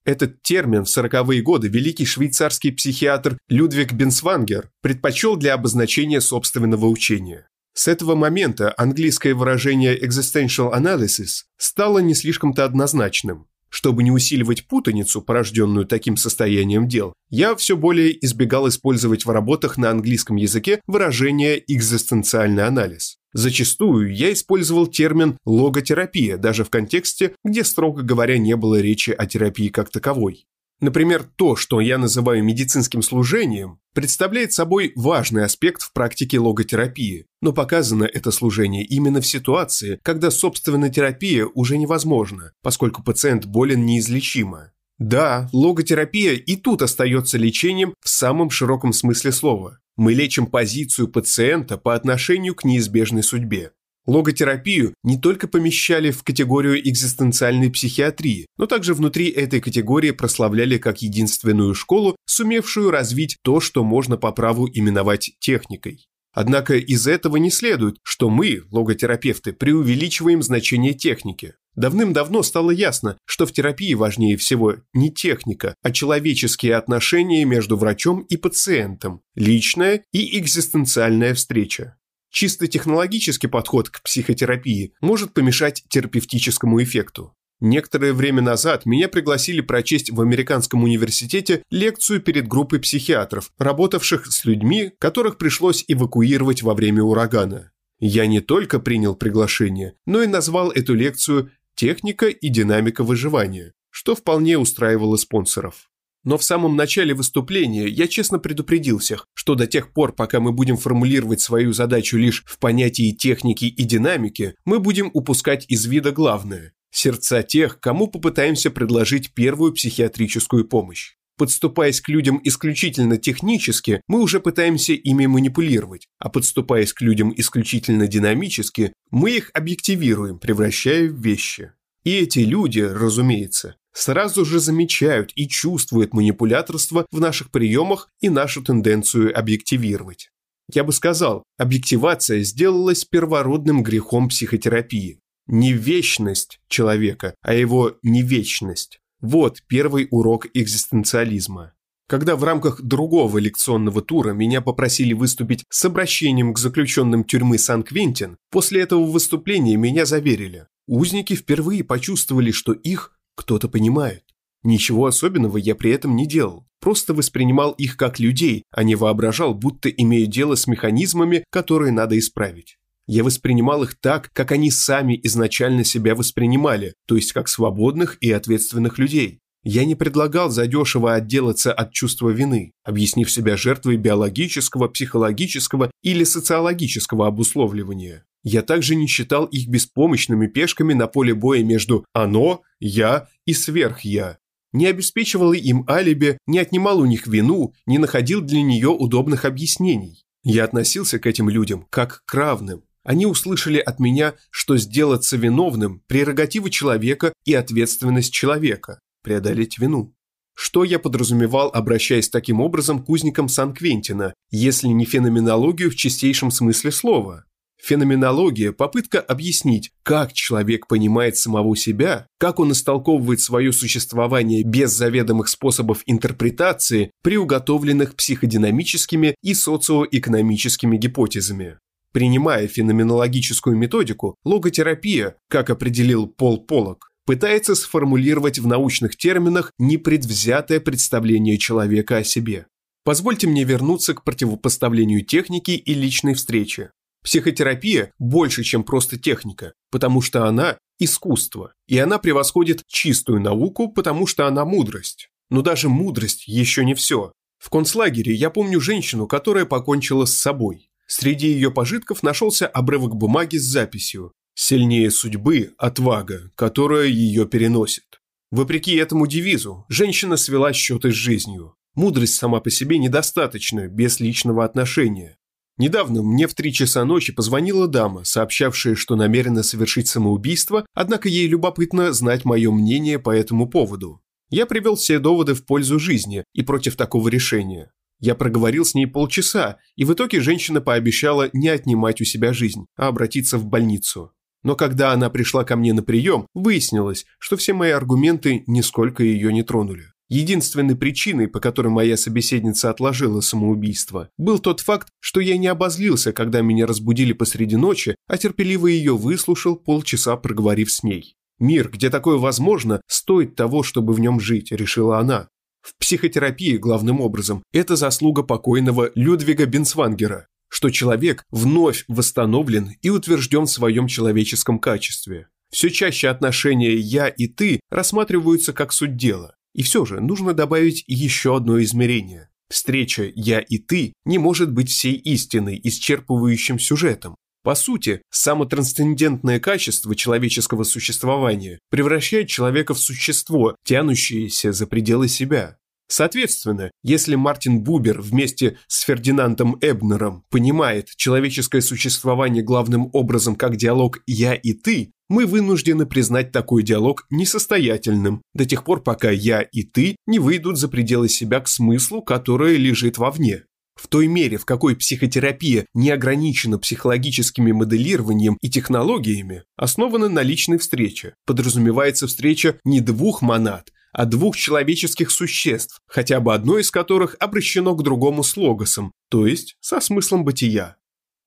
Этот 0.04 0.42
термин 0.42 0.84
в 0.84 0.88
40-е 0.88 1.40
годы 1.42 1.68
великий 1.68 2.04
швейцарский 2.04 2.72
психиатр 2.72 3.38
Людвиг 3.48 3.92
Бенсвангер 3.92 4.70
предпочел 4.82 5.36
для 5.36 5.54
обозначения 5.54 6.20
собственного 6.20 6.86
учения. 6.86 7.48
С 7.74 7.88
этого 7.88 8.14
момента 8.14 8.72
английское 8.78 9.34
выражение 9.34 9.96
existential 9.96 10.72
analysis 10.72 11.42
стало 11.58 11.98
не 11.98 12.14
слишком-то 12.14 12.64
однозначным. 12.64 13.48
Чтобы 13.76 14.02
не 14.02 14.10
усиливать 14.10 14.66
путаницу, 14.66 15.20
порожденную 15.20 15.84
таким 15.84 16.16
состоянием 16.16 16.88
дел, 16.88 17.12
я 17.28 17.54
все 17.54 17.76
более 17.76 18.24
избегал 18.24 18.66
использовать 18.70 19.26
в 19.26 19.30
работах 19.30 19.76
на 19.76 19.90
английском 19.90 20.36
языке 20.36 20.80
выражение 20.86 21.62
«экзистенциальный 21.70 22.64
анализ». 22.64 23.18
Зачастую 23.34 24.14
я 24.14 24.32
использовал 24.32 24.86
термин 24.86 25.36
«логотерапия» 25.44 26.38
даже 26.38 26.64
в 26.64 26.70
контексте, 26.70 27.34
где, 27.44 27.64
строго 27.64 28.00
говоря, 28.00 28.38
не 28.38 28.56
было 28.56 28.80
речи 28.80 29.10
о 29.10 29.26
терапии 29.26 29.68
как 29.68 29.90
таковой. 29.90 30.46
Например, 30.80 31.24
то, 31.36 31.56
что 31.56 31.80
я 31.80 31.96
называю 31.96 32.44
медицинским 32.44 33.00
служением, 33.00 33.80
представляет 33.94 34.52
собой 34.52 34.92
важный 34.94 35.44
аспект 35.44 35.80
в 35.80 35.92
практике 35.92 36.38
логотерапии, 36.38 37.26
но 37.40 37.52
показано 37.52 38.04
это 38.04 38.30
служение 38.30 38.84
именно 38.84 39.22
в 39.22 39.26
ситуации, 39.26 39.98
когда 40.02 40.30
собственная 40.30 40.90
терапия 40.90 41.46
уже 41.46 41.78
невозможна, 41.78 42.52
поскольку 42.62 43.02
пациент 43.02 43.46
болен 43.46 43.86
неизлечимо. 43.86 44.72
Да, 44.98 45.48
логотерапия 45.52 46.34
и 46.34 46.56
тут 46.56 46.82
остается 46.82 47.38
лечением 47.38 47.94
в 48.02 48.08
самом 48.08 48.50
широком 48.50 48.92
смысле 48.92 49.32
слова. 49.32 49.78
Мы 49.96 50.12
лечим 50.12 50.46
позицию 50.46 51.08
пациента 51.08 51.78
по 51.78 51.94
отношению 51.94 52.54
к 52.54 52.64
неизбежной 52.64 53.22
судьбе. 53.22 53.72
Логотерапию 54.06 54.94
не 55.02 55.18
только 55.18 55.48
помещали 55.48 56.10
в 56.12 56.22
категорию 56.22 56.80
экзистенциальной 56.88 57.70
психиатрии, 57.70 58.46
но 58.56 58.66
также 58.66 58.94
внутри 58.94 59.28
этой 59.28 59.60
категории 59.60 60.12
прославляли 60.12 60.78
как 60.78 61.02
единственную 61.02 61.74
школу, 61.74 62.16
сумевшую 62.24 62.90
развить 62.90 63.36
то, 63.42 63.60
что 63.60 63.82
можно 63.82 64.16
по 64.16 64.30
праву 64.30 64.68
именовать 64.72 65.32
техникой. 65.40 66.06
Однако 66.32 66.74
из 66.76 67.06
этого 67.06 67.36
не 67.36 67.50
следует, 67.50 67.96
что 68.02 68.28
мы, 68.28 68.62
логотерапевты, 68.70 69.54
преувеличиваем 69.54 70.42
значение 70.42 70.92
техники. 70.92 71.54
Давным-давно 71.74 72.42
стало 72.42 72.70
ясно, 72.70 73.16
что 73.24 73.46
в 73.46 73.52
терапии 73.52 73.94
важнее 73.94 74.36
всего 74.36 74.76
не 74.92 75.10
техника, 75.10 75.74
а 75.82 75.90
человеческие 75.90 76.76
отношения 76.76 77.44
между 77.46 77.76
врачом 77.76 78.20
и 78.20 78.36
пациентом, 78.36 79.22
личная 79.34 80.04
и 80.12 80.38
экзистенциальная 80.38 81.34
встреча. 81.34 81.96
Чисто 82.38 82.66
технологический 82.66 83.46
подход 83.46 83.88
к 83.88 84.02
психотерапии 84.02 84.92
может 85.00 85.32
помешать 85.32 85.84
терапевтическому 85.88 86.82
эффекту. 86.82 87.32
Некоторое 87.60 88.12
время 88.12 88.42
назад 88.42 88.84
меня 88.84 89.08
пригласили 89.08 89.62
прочесть 89.62 90.10
в 90.10 90.20
американском 90.20 90.84
университете 90.84 91.62
лекцию 91.70 92.20
перед 92.20 92.46
группой 92.46 92.78
психиатров, 92.78 93.52
работавших 93.56 94.26
с 94.26 94.44
людьми, 94.44 94.92
которых 94.98 95.38
пришлось 95.38 95.82
эвакуировать 95.88 96.62
во 96.62 96.74
время 96.74 97.02
урагана. 97.02 97.72
Я 98.00 98.26
не 98.26 98.40
только 98.40 98.80
принял 98.80 99.16
приглашение, 99.16 99.94
но 100.04 100.20
и 100.22 100.26
назвал 100.26 100.70
эту 100.70 100.92
лекцию 100.92 101.52
«Техника 101.74 102.26
и 102.26 102.48
динамика 102.50 103.02
выживания», 103.02 103.72
что 103.88 104.14
вполне 104.14 104.58
устраивало 104.58 105.16
спонсоров. 105.16 105.88
Но 106.26 106.36
в 106.36 106.42
самом 106.42 106.74
начале 106.74 107.14
выступления 107.14 107.86
я 107.86 108.08
честно 108.08 108.40
предупредил 108.40 108.98
всех, 108.98 109.26
что 109.32 109.54
до 109.54 109.68
тех 109.68 109.92
пор, 109.92 110.12
пока 110.12 110.40
мы 110.40 110.50
будем 110.50 110.76
формулировать 110.76 111.40
свою 111.40 111.72
задачу 111.72 112.18
лишь 112.18 112.42
в 112.46 112.58
понятии 112.58 113.12
техники 113.12 113.66
и 113.66 113.84
динамики, 113.84 114.56
мы 114.64 114.80
будем 114.80 115.08
упускать 115.14 115.64
из 115.68 115.86
вида 115.86 116.10
главное– 116.10 116.72
сердца 116.90 117.44
тех, 117.44 117.78
кому 117.78 118.08
попытаемся 118.08 118.72
предложить 118.72 119.34
первую 119.34 119.72
психиатрическую 119.72 120.66
помощь. 120.66 121.12
Подступаясь 121.38 122.00
к 122.00 122.08
людям 122.08 122.40
исключительно 122.42 123.18
технически, 123.18 124.00
мы 124.08 124.20
уже 124.20 124.40
пытаемся 124.40 124.94
ими 124.94 125.26
манипулировать, 125.26 126.08
а 126.18 126.28
подступаясь 126.28 126.92
к 126.92 127.02
людям 127.02 127.32
исключительно 127.36 128.08
динамически, 128.08 128.94
мы 129.12 129.30
их 129.30 129.52
объективируем, 129.54 130.40
превращая 130.40 131.08
в 131.08 131.20
вещи. 131.20 131.70
И 132.02 132.16
эти 132.16 132.40
люди, 132.40 132.80
разумеется, 132.80 133.76
сразу 133.96 134.44
же 134.44 134.60
замечают 134.60 135.32
и 135.34 135.48
чувствуют 135.48 136.12
манипуляторство 136.12 137.06
в 137.10 137.18
наших 137.18 137.50
приемах 137.50 138.10
и 138.20 138.28
нашу 138.28 138.62
тенденцию 138.62 139.36
объективировать. 139.36 140.30
Я 140.72 140.84
бы 140.84 140.92
сказал, 140.92 141.44
объективация 141.58 142.42
сделалась 142.42 143.04
первородным 143.04 143.82
грехом 143.82 144.28
психотерапии. 144.28 145.20
Не 145.46 145.72
вечность 145.72 146.58
человека, 146.68 147.34
а 147.40 147.54
его 147.54 147.96
невечность. 148.02 148.98
Вот 149.20 149.62
первый 149.66 150.08
урок 150.10 150.48
экзистенциализма. 150.52 151.72
Когда 152.08 152.36
в 152.36 152.44
рамках 152.44 152.82
другого 152.82 153.38
лекционного 153.38 154.02
тура 154.02 154.32
меня 154.32 154.60
попросили 154.60 155.14
выступить 155.14 155.64
с 155.70 155.84
обращением 155.84 156.52
к 156.52 156.58
заключенным 156.58 157.24
тюрьмы 157.24 157.58
Сан-Квентин, 157.58 158.36
после 158.50 158.82
этого 158.82 159.06
выступления 159.06 159.76
меня 159.76 160.04
заверили. 160.04 160.66
Узники 160.86 161.34
впервые 161.34 161.82
почувствовали, 161.82 162.50
что 162.52 162.72
их 162.72 163.15
кто-то 163.36 163.68
понимает. 163.68 164.24
Ничего 164.64 165.06
особенного 165.06 165.58
я 165.58 165.76
при 165.76 165.92
этом 165.92 166.16
не 166.16 166.26
делал, 166.26 166.66
просто 166.80 167.14
воспринимал 167.14 167.72
их 167.72 167.96
как 167.96 168.18
людей, 168.18 168.64
а 168.72 168.82
не 168.82 168.96
воображал, 168.96 169.54
будто 169.54 169.88
имею 169.88 170.26
дело 170.26 170.56
с 170.56 170.66
механизмами, 170.66 171.44
которые 171.50 171.92
надо 171.92 172.18
исправить. 172.18 172.76
Я 173.06 173.22
воспринимал 173.22 173.84
их 173.84 173.94
так, 174.00 174.30
как 174.32 174.50
они 174.50 174.72
сами 174.72 175.18
изначально 175.22 175.84
себя 175.84 176.16
воспринимали, 176.16 176.94
то 177.06 177.14
есть 177.14 177.32
как 177.32 177.48
свободных 177.48 178.16
и 178.20 178.32
ответственных 178.32 178.98
людей. 178.98 179.38
Я 179.68 179.84
не 179.84 179.96
предлагал 179.96 180.48
задешево 180.48 181.14
отделаться 181.14 181.72
от 181.72 181.92
чувства 181.92 182.30
вины, 182.30 182.70
объяснив 182.84 183.28
себя 183.28 183.56
жертвой 183.56 183.96
биологического, 183.96 184.86
психологического 184.86 185.90
или 186.04 186.22
социологического 186.22 187.26
обусловливания. 187.26 188.24
Я 188.44 188.62
также 188.62 188.94
не 188.94 189.08
считал 189.08 189.44
их 189.46 189.66
беспомощными 189.66 190.46
пешками 190.46 190.94
на 190.94 191.08
поле 191.08 191.34
боя 191.34 191.64
между 191.64 192.04
«оно», 192.12 192.62
«я» 192.78 193.26
и 193.44 193.54
«сверх-я». 193.54 194.38
Не 194.72 194.86
обеспечивал 194.86 195.52
им 195.52 195.84
алиби, 195.88 196.38
не 196.46 196.60
отнимал 196.60 197.00
у 197.00 197.04
них 197.04 197.26
вину, 197.26 197.74
не 197.86 197.98
находил 197.98 198.42
для 198.42 198.62
нее 198.62 198.90
удобных 198.90 199.44
объяснений. 199.44 200.22
Я 200.44 200.62
относился 200.62 201.18
к 201.18 201.26
этим 201.26 201.48
людям 201.48 201.88
как 201.90 202.22
к 202.24 202.34
равным, 202.34 202.84
они 203.06 203.24
услышали 203.24 203.78
от 203.78 204.00
меня, 204.00 204.34
что 204.50 204.76
сделаться 204.76 205.36
виновным– 205.36 206.02
прерогатива 206.08 206.68
человека 206.68 207.32
и 207.44 207.54
ответственность 207.54 208.34
человека– 208.34 208.98
преодолеть 209.26 209.78
вину. 209.78 210.14
Что 210.54 210.84
я 210.84 211.00
подразумевал, 211.00 211.68
обращаясь 211.74 212.28
таким 212.28 212.60
образом 212.60 213.04
к 213.04 213.10
узникам 213.10 213.48
Сан-Квентина, 213.48 214.32
если 214.52 214.86
не 214.86 215.04
феноменологию 215.04 215.90
в 215.90 215.96
чистейшем 215.96 216.52
смысле 216.52 216.92
слова? 216.92 217.44
Феноменология– 217.82 218.70
попытка 218.72 219.18
объяснить, 219.18 219.90
как 220.04 220.32
человек 220.32 220.86
понимает 220.86 221.36
самого 221.36 221.76
себя, 221.76 222.28
как 222.38 222.60
он 222.60 222.70
истолковывает 222.70 223.40
свое 223.40 223.72
существование 223.72 224.62
без 224.62 224.92
заведомых 224.92 225.48
способов 225.48 226.02
интерпретации, 226.06 227.10
приуготовленных 227.24 228.14
психодинамическими 228.14 229.34
и 229.42 229.54
социоэкономическими 229.54 230.96
гипотезами. 230.96 231.78
Принимая 232.12 232.68
феноменологическую 232.68 233.76
методику, 233.76 234.36
логотерапия, 234.44 235.34
как 235.48 235.68
определил 235.68 236.28
Пол 236.28 236.64
Полок, 236.64 237.10
пытается 237.26 237.74
сформулировать 237.74 238.58
в 238.58 238.66
научных 238.66 239.16
терминах 239.16 239.72
непредвзятое 239.78 240.80
представление 240.80 241.58
человека 241.58 242.18
о 242.18 242.24
себе. 242.24 242.66
Позвольте 243.04 243.46
мне 243.48 243.64
вернуться 243.64 244.14
к 244.14 244.24
противопоставлению 244.24 245.24
техники 245.24 245.72
и 245.72 245.92
личной 245.92 246.34
встречи. 246.34 246.90
Психотерапия 247.22 248.12
больше, 248.18 248.62
чем 248.62 248.84
просто 248.84 249.18
техника, 249.18 249.74
потому 249.90 250.22
что 250.22 250.46
она– 250.46 250.78
искусство, 250.98 251.74
и 251.88 251.98
она 251.98 252.18
превосходит 252.18 252.82
чистую 252.86 253.40
науку, 253.40 253.88
потому 253.88 254.26
что 254.26 254.46
она 254.46 254.64
мудрость. 254.64 255.28
Но 255.50 255.62
даже 255.62 255.88
мудрость 255.88 256.46
еще 256.46 256.84
не 256.84 256.94
все. 256.94 257.32
В 257.58 257.70
концлагере 257.70 258.32
я 258.32 258.50
помню 258.50 258.80
женщину, 258.80 259.26
которая 259.26 259.64
покончила 259.64 260.24
с 260.24 260.34
собой. 260.36 260.90
Среди 261.08 261.48
ее 261.48 261.72
пожитков 261.72 262.22
нашелся 262.22 262.66
обрывок 262.68 263.16
бумаги 263.16 263.56
с 263.56 263.64
записью 263.64 264.32
«Сильнее 264.58 265.10
судьбы– 265.10 265.74
отвага, 265.78 266.50
которая 266.54 267.08
ее 267.08 267.46
переносит». 267.46 268.22
Вопреки 268.50 268.96
этому 268.96 269.26
девизу, 269.26 269.84
женщина 269.90 270.38
свела 270.38 270.72
счеты 270.72 271.12
с 271.12 271.14
жизнью. 271.14 271.76
Мудрость 271.94 272.36
сама 272.36 272.60
по 272.60 272.70
себе 272.70 272.96
недостаточна, 272.96 273.86
без 273.86 274.18
личного 274.18 274.64
отношения. 274.64 275.36
Недавно 275.76 276.22
мне 276.22 276.46
в 276.46 276.54
три 276.54 276.72
часа 276.72 277.04
ночи 277.04 277.34
позвонила 277.34 277.86
дама, 277.86 278.24
сообщавшая, 278.24 278.94
что 278.94 279.14
намерена 279.14 279.62
совершить 279.62 280.08
самоубийство, 280.08 280.86
однако 280.94 281.28
ей 281.28 281.46
любопытно 281.48 282.14
знать 282.14 282.46
мое 282.46 282.70
мнение 282.70 283.18
по 283.18 283.28
этому 283.28 283.68
поводу. 283.68 284.22
Я 284.48 284.64
привел 284.64 284.96
все 284.96 285.18
доводы 285.18 285.52
в 285.52 285.66
пользу 285.66 285.98
жизни 285.98 286.44
и 286.54 286.62
против 286.62 286.96
такого 286.96 287.28
решения. 287.28 287.92
Я 288.20 288.34
проговорил 288.34 288.86
с 288.86 288.94
ней 288.94 289.06
полчаса, 289.06 289.76
и 289.96 290.06
в 290.06 290.14
итоге 290.14 290.40
женщина 290.40 290.80
пообещала 290.80 291.50
не 291.52 291.68
отнимать 291.68 292.22
у 292.22 292.24
себя 292.24 292.54
жизнь, 292.54 292.86
а 292.96 293.08
обратиться 293.08 293.58
в 293.58 293.66
больницу. 293.66 294.32
Но 294.66 294.74
когда 294.74 295.12
она 295.12 295.30
пришла 295.30 295.62
ко 295.62 295.76
мне 295.76 295.92
на 295.92 296.02
прием, 296.02 296.48
выяснилось, 296.52 297.24
что 297.38 297.56
все 297.56 297.72
мои 297.72 297.92
аргументы 297.92 298.64
нисколько 298.66 299.22
ее 299.22 299.52
не 299.52 299.62
тронули. 299.62 300.06
Единственной 300.28 300.96
причиной, 300.96 301.46
по 301.46 301.60
которой 301.60 301.86
моя 301.86 302.16
собеседница 302.16 302.90
отложила 302.90 303.40
самоубийство, 303.40 304.28
был 304.36 304.58
тот 304.58 304.80
факт, 304.80 305.06
что 305.20 305.38
я 305.38 305.56
не 305.56 305.68
обозлился, 305.68 306.32
когда 306.32 306.62
меня 306.62 306.84
разбудили 306.84 307.32
посреди 307.32 307.76
ночи, 307.76 308.16
а 308.26 308.36
терпеливо 308.38 308.88
ее 308.88 309.16
выслушал, 309.16 309.76
полчаса 309.76 310.36
проговорив 310.36 310.90
с 310.90 311.04
ней. 311.04 311.36
«Мир, 311.60 311.88
где 311.88 312.10
такое 312.10 312.36
возможно, 312.36 313.00
стоит 313.06 313.54
того, 313.54 313.84
чтобы 313.84 314.14
в 314.14 314.18
нем 314.18 314.40
жить»,– 314.40 314.68
решила 314.72 315.20
она. 315.20 315.46
В 315.80 315.96
психотерапии, 315.96 316.76
главным 316.76 317.20
образом, 317.20 317.62
это 317.72 317.94
заслуга 317.94 318.42
покойного 318.42 319.12
Людвига 319.14 319.64
Бенсвангера, 319.64 320.48
что 320.68 320.90
человек 320.90 321.44
вновь 321.50 322.04
восстановлен 322.08 322.92
и 323.02 323.10
утвержден 323.10 323.66
в 323.66 323.70
своем 323.70 324.06
человеческом 324.06 324.78
качестве. 324.78 325.48
Все 325.70 325.90
чаще 325.90 326.28
отношения 326.28 326.94
«я» 326.96 327.28
и 327.28 327.46
«ты» 327.46 327.80
рассматриваются 327.90 328.72
как 328.72 328.92
суть 328.92 329.16
дела. 329.16 329.54
И 329.74 329.82
все 329.82 330.04
же 330.04 330.20
нужно 330.20 330.54
добавить 330.54 331.04
еще 331.06 331.56
одно 331.56 331.82
измерение. 331.82 332.48
Встреча 332.68 333.30
«я» 333.34 333.60
и 333.60 333.78
«ты» 333.78 334.12
не 334.24 334.38
может 334.38 334.72
быть 334.72 334.90
всей 334.90 335.14
истиной, 335.14 335.80
исчерпывающим 335.84 336.78
сюжетом. 336.78 337.36
По 337.62 337.74
сути, 337.74 338.22
самотрансцендентное 338.30 339.58
качество 339.58 340.14
человеческого 340.14 340.84
существования 340.84 341.80
превращает 341.90 342.48
человека 342.48 342.94
в 342.94 342.98
существо, 343.00 343.74
тянущееся 343.84 344.72
за 344.72 344.86
пределы 344.86 345.26
себя. 345.26 345.76
Соответственно, 346.08 346.90
если 347.02 347.34
Мартин 347.34 347.80
Бубер 347.80 348.20
вместе 348.20 348.78
с 348.86 349.02
Фердинандом 349.02 349.76
Эбнером 349.80 350.44
понимает 350.50 351.08
человеческое 351.16 351.80
существование 351.80 352.62
главным 352.62 353.10
образом 353.12 353.56
как 353.56 353.76
диалог 353.76 354.20
«я» 354.26 354.54
и 354.54 354.72
«ты», 354.72 355.12
мы 355.28 355.46
вынуждены 355.46 356.06
признать 356.06 356.52
такой 356.52 356.84
диалог 356.84 357.26
несостоятельным 357.30 358.42
до 358.54 358.64
тех 358.64 358.84
пор, 358.84 359.02
пока 359.02 359.30
«я» 359.30 359.62
и 359.62 359.82
«ты» 359.82 360.16
не 360.26 360.38
выйдут 360.38 360.78
за 360.78 360.88
пределы 360.88 361.28
себя 361.28 361.58
к 361.60 361.66
смыслу, 361.66 362.22
который 362.22 362.76
лежит 362.76 363.18
вовне. 363.18 363.64
В 363.96 364.08
той 364.08 364.26
мере, 364.28 364.58
в 364.58 364.66
какой 364.66 364.94
психотерапия 364.94 365.86
не 365.94 366.10
ограничена 366.10 366.78
психологическими 366.78 367.72
моделированием 367.72 368.58
и 368.60 368.68
технологиями, 368.68 369.64
основана 369.76 370.28
на 370.28 370.42
личной 370.42 370.78
встрече. 370.78 371.34
Подразумевается 371.46 372.26
встреча 372.26 372.78
не 372.84 373.00
двух 373.00 373.40
монад, 373.40 373.90
а 374.16 374.24
двух 374.24 374.56
человеческих 374.56 375.30
существ, 375.30 376.00
хотя 376.06 376.40
бы 376.40 376.54
одно 376.54 376.78
из 376.78 376.90
которых 376.90 377.36
обращено 377.38 377.94
к 377.94 378.02
другому 378.02 378.42
с 378.42 378.56
логосом, 378.56 379.12
то 379.28 379.46
есть 379.46 379.76
со 379.80 380.00
смыслом 380.00 380.42
бытия. 380.42 380.96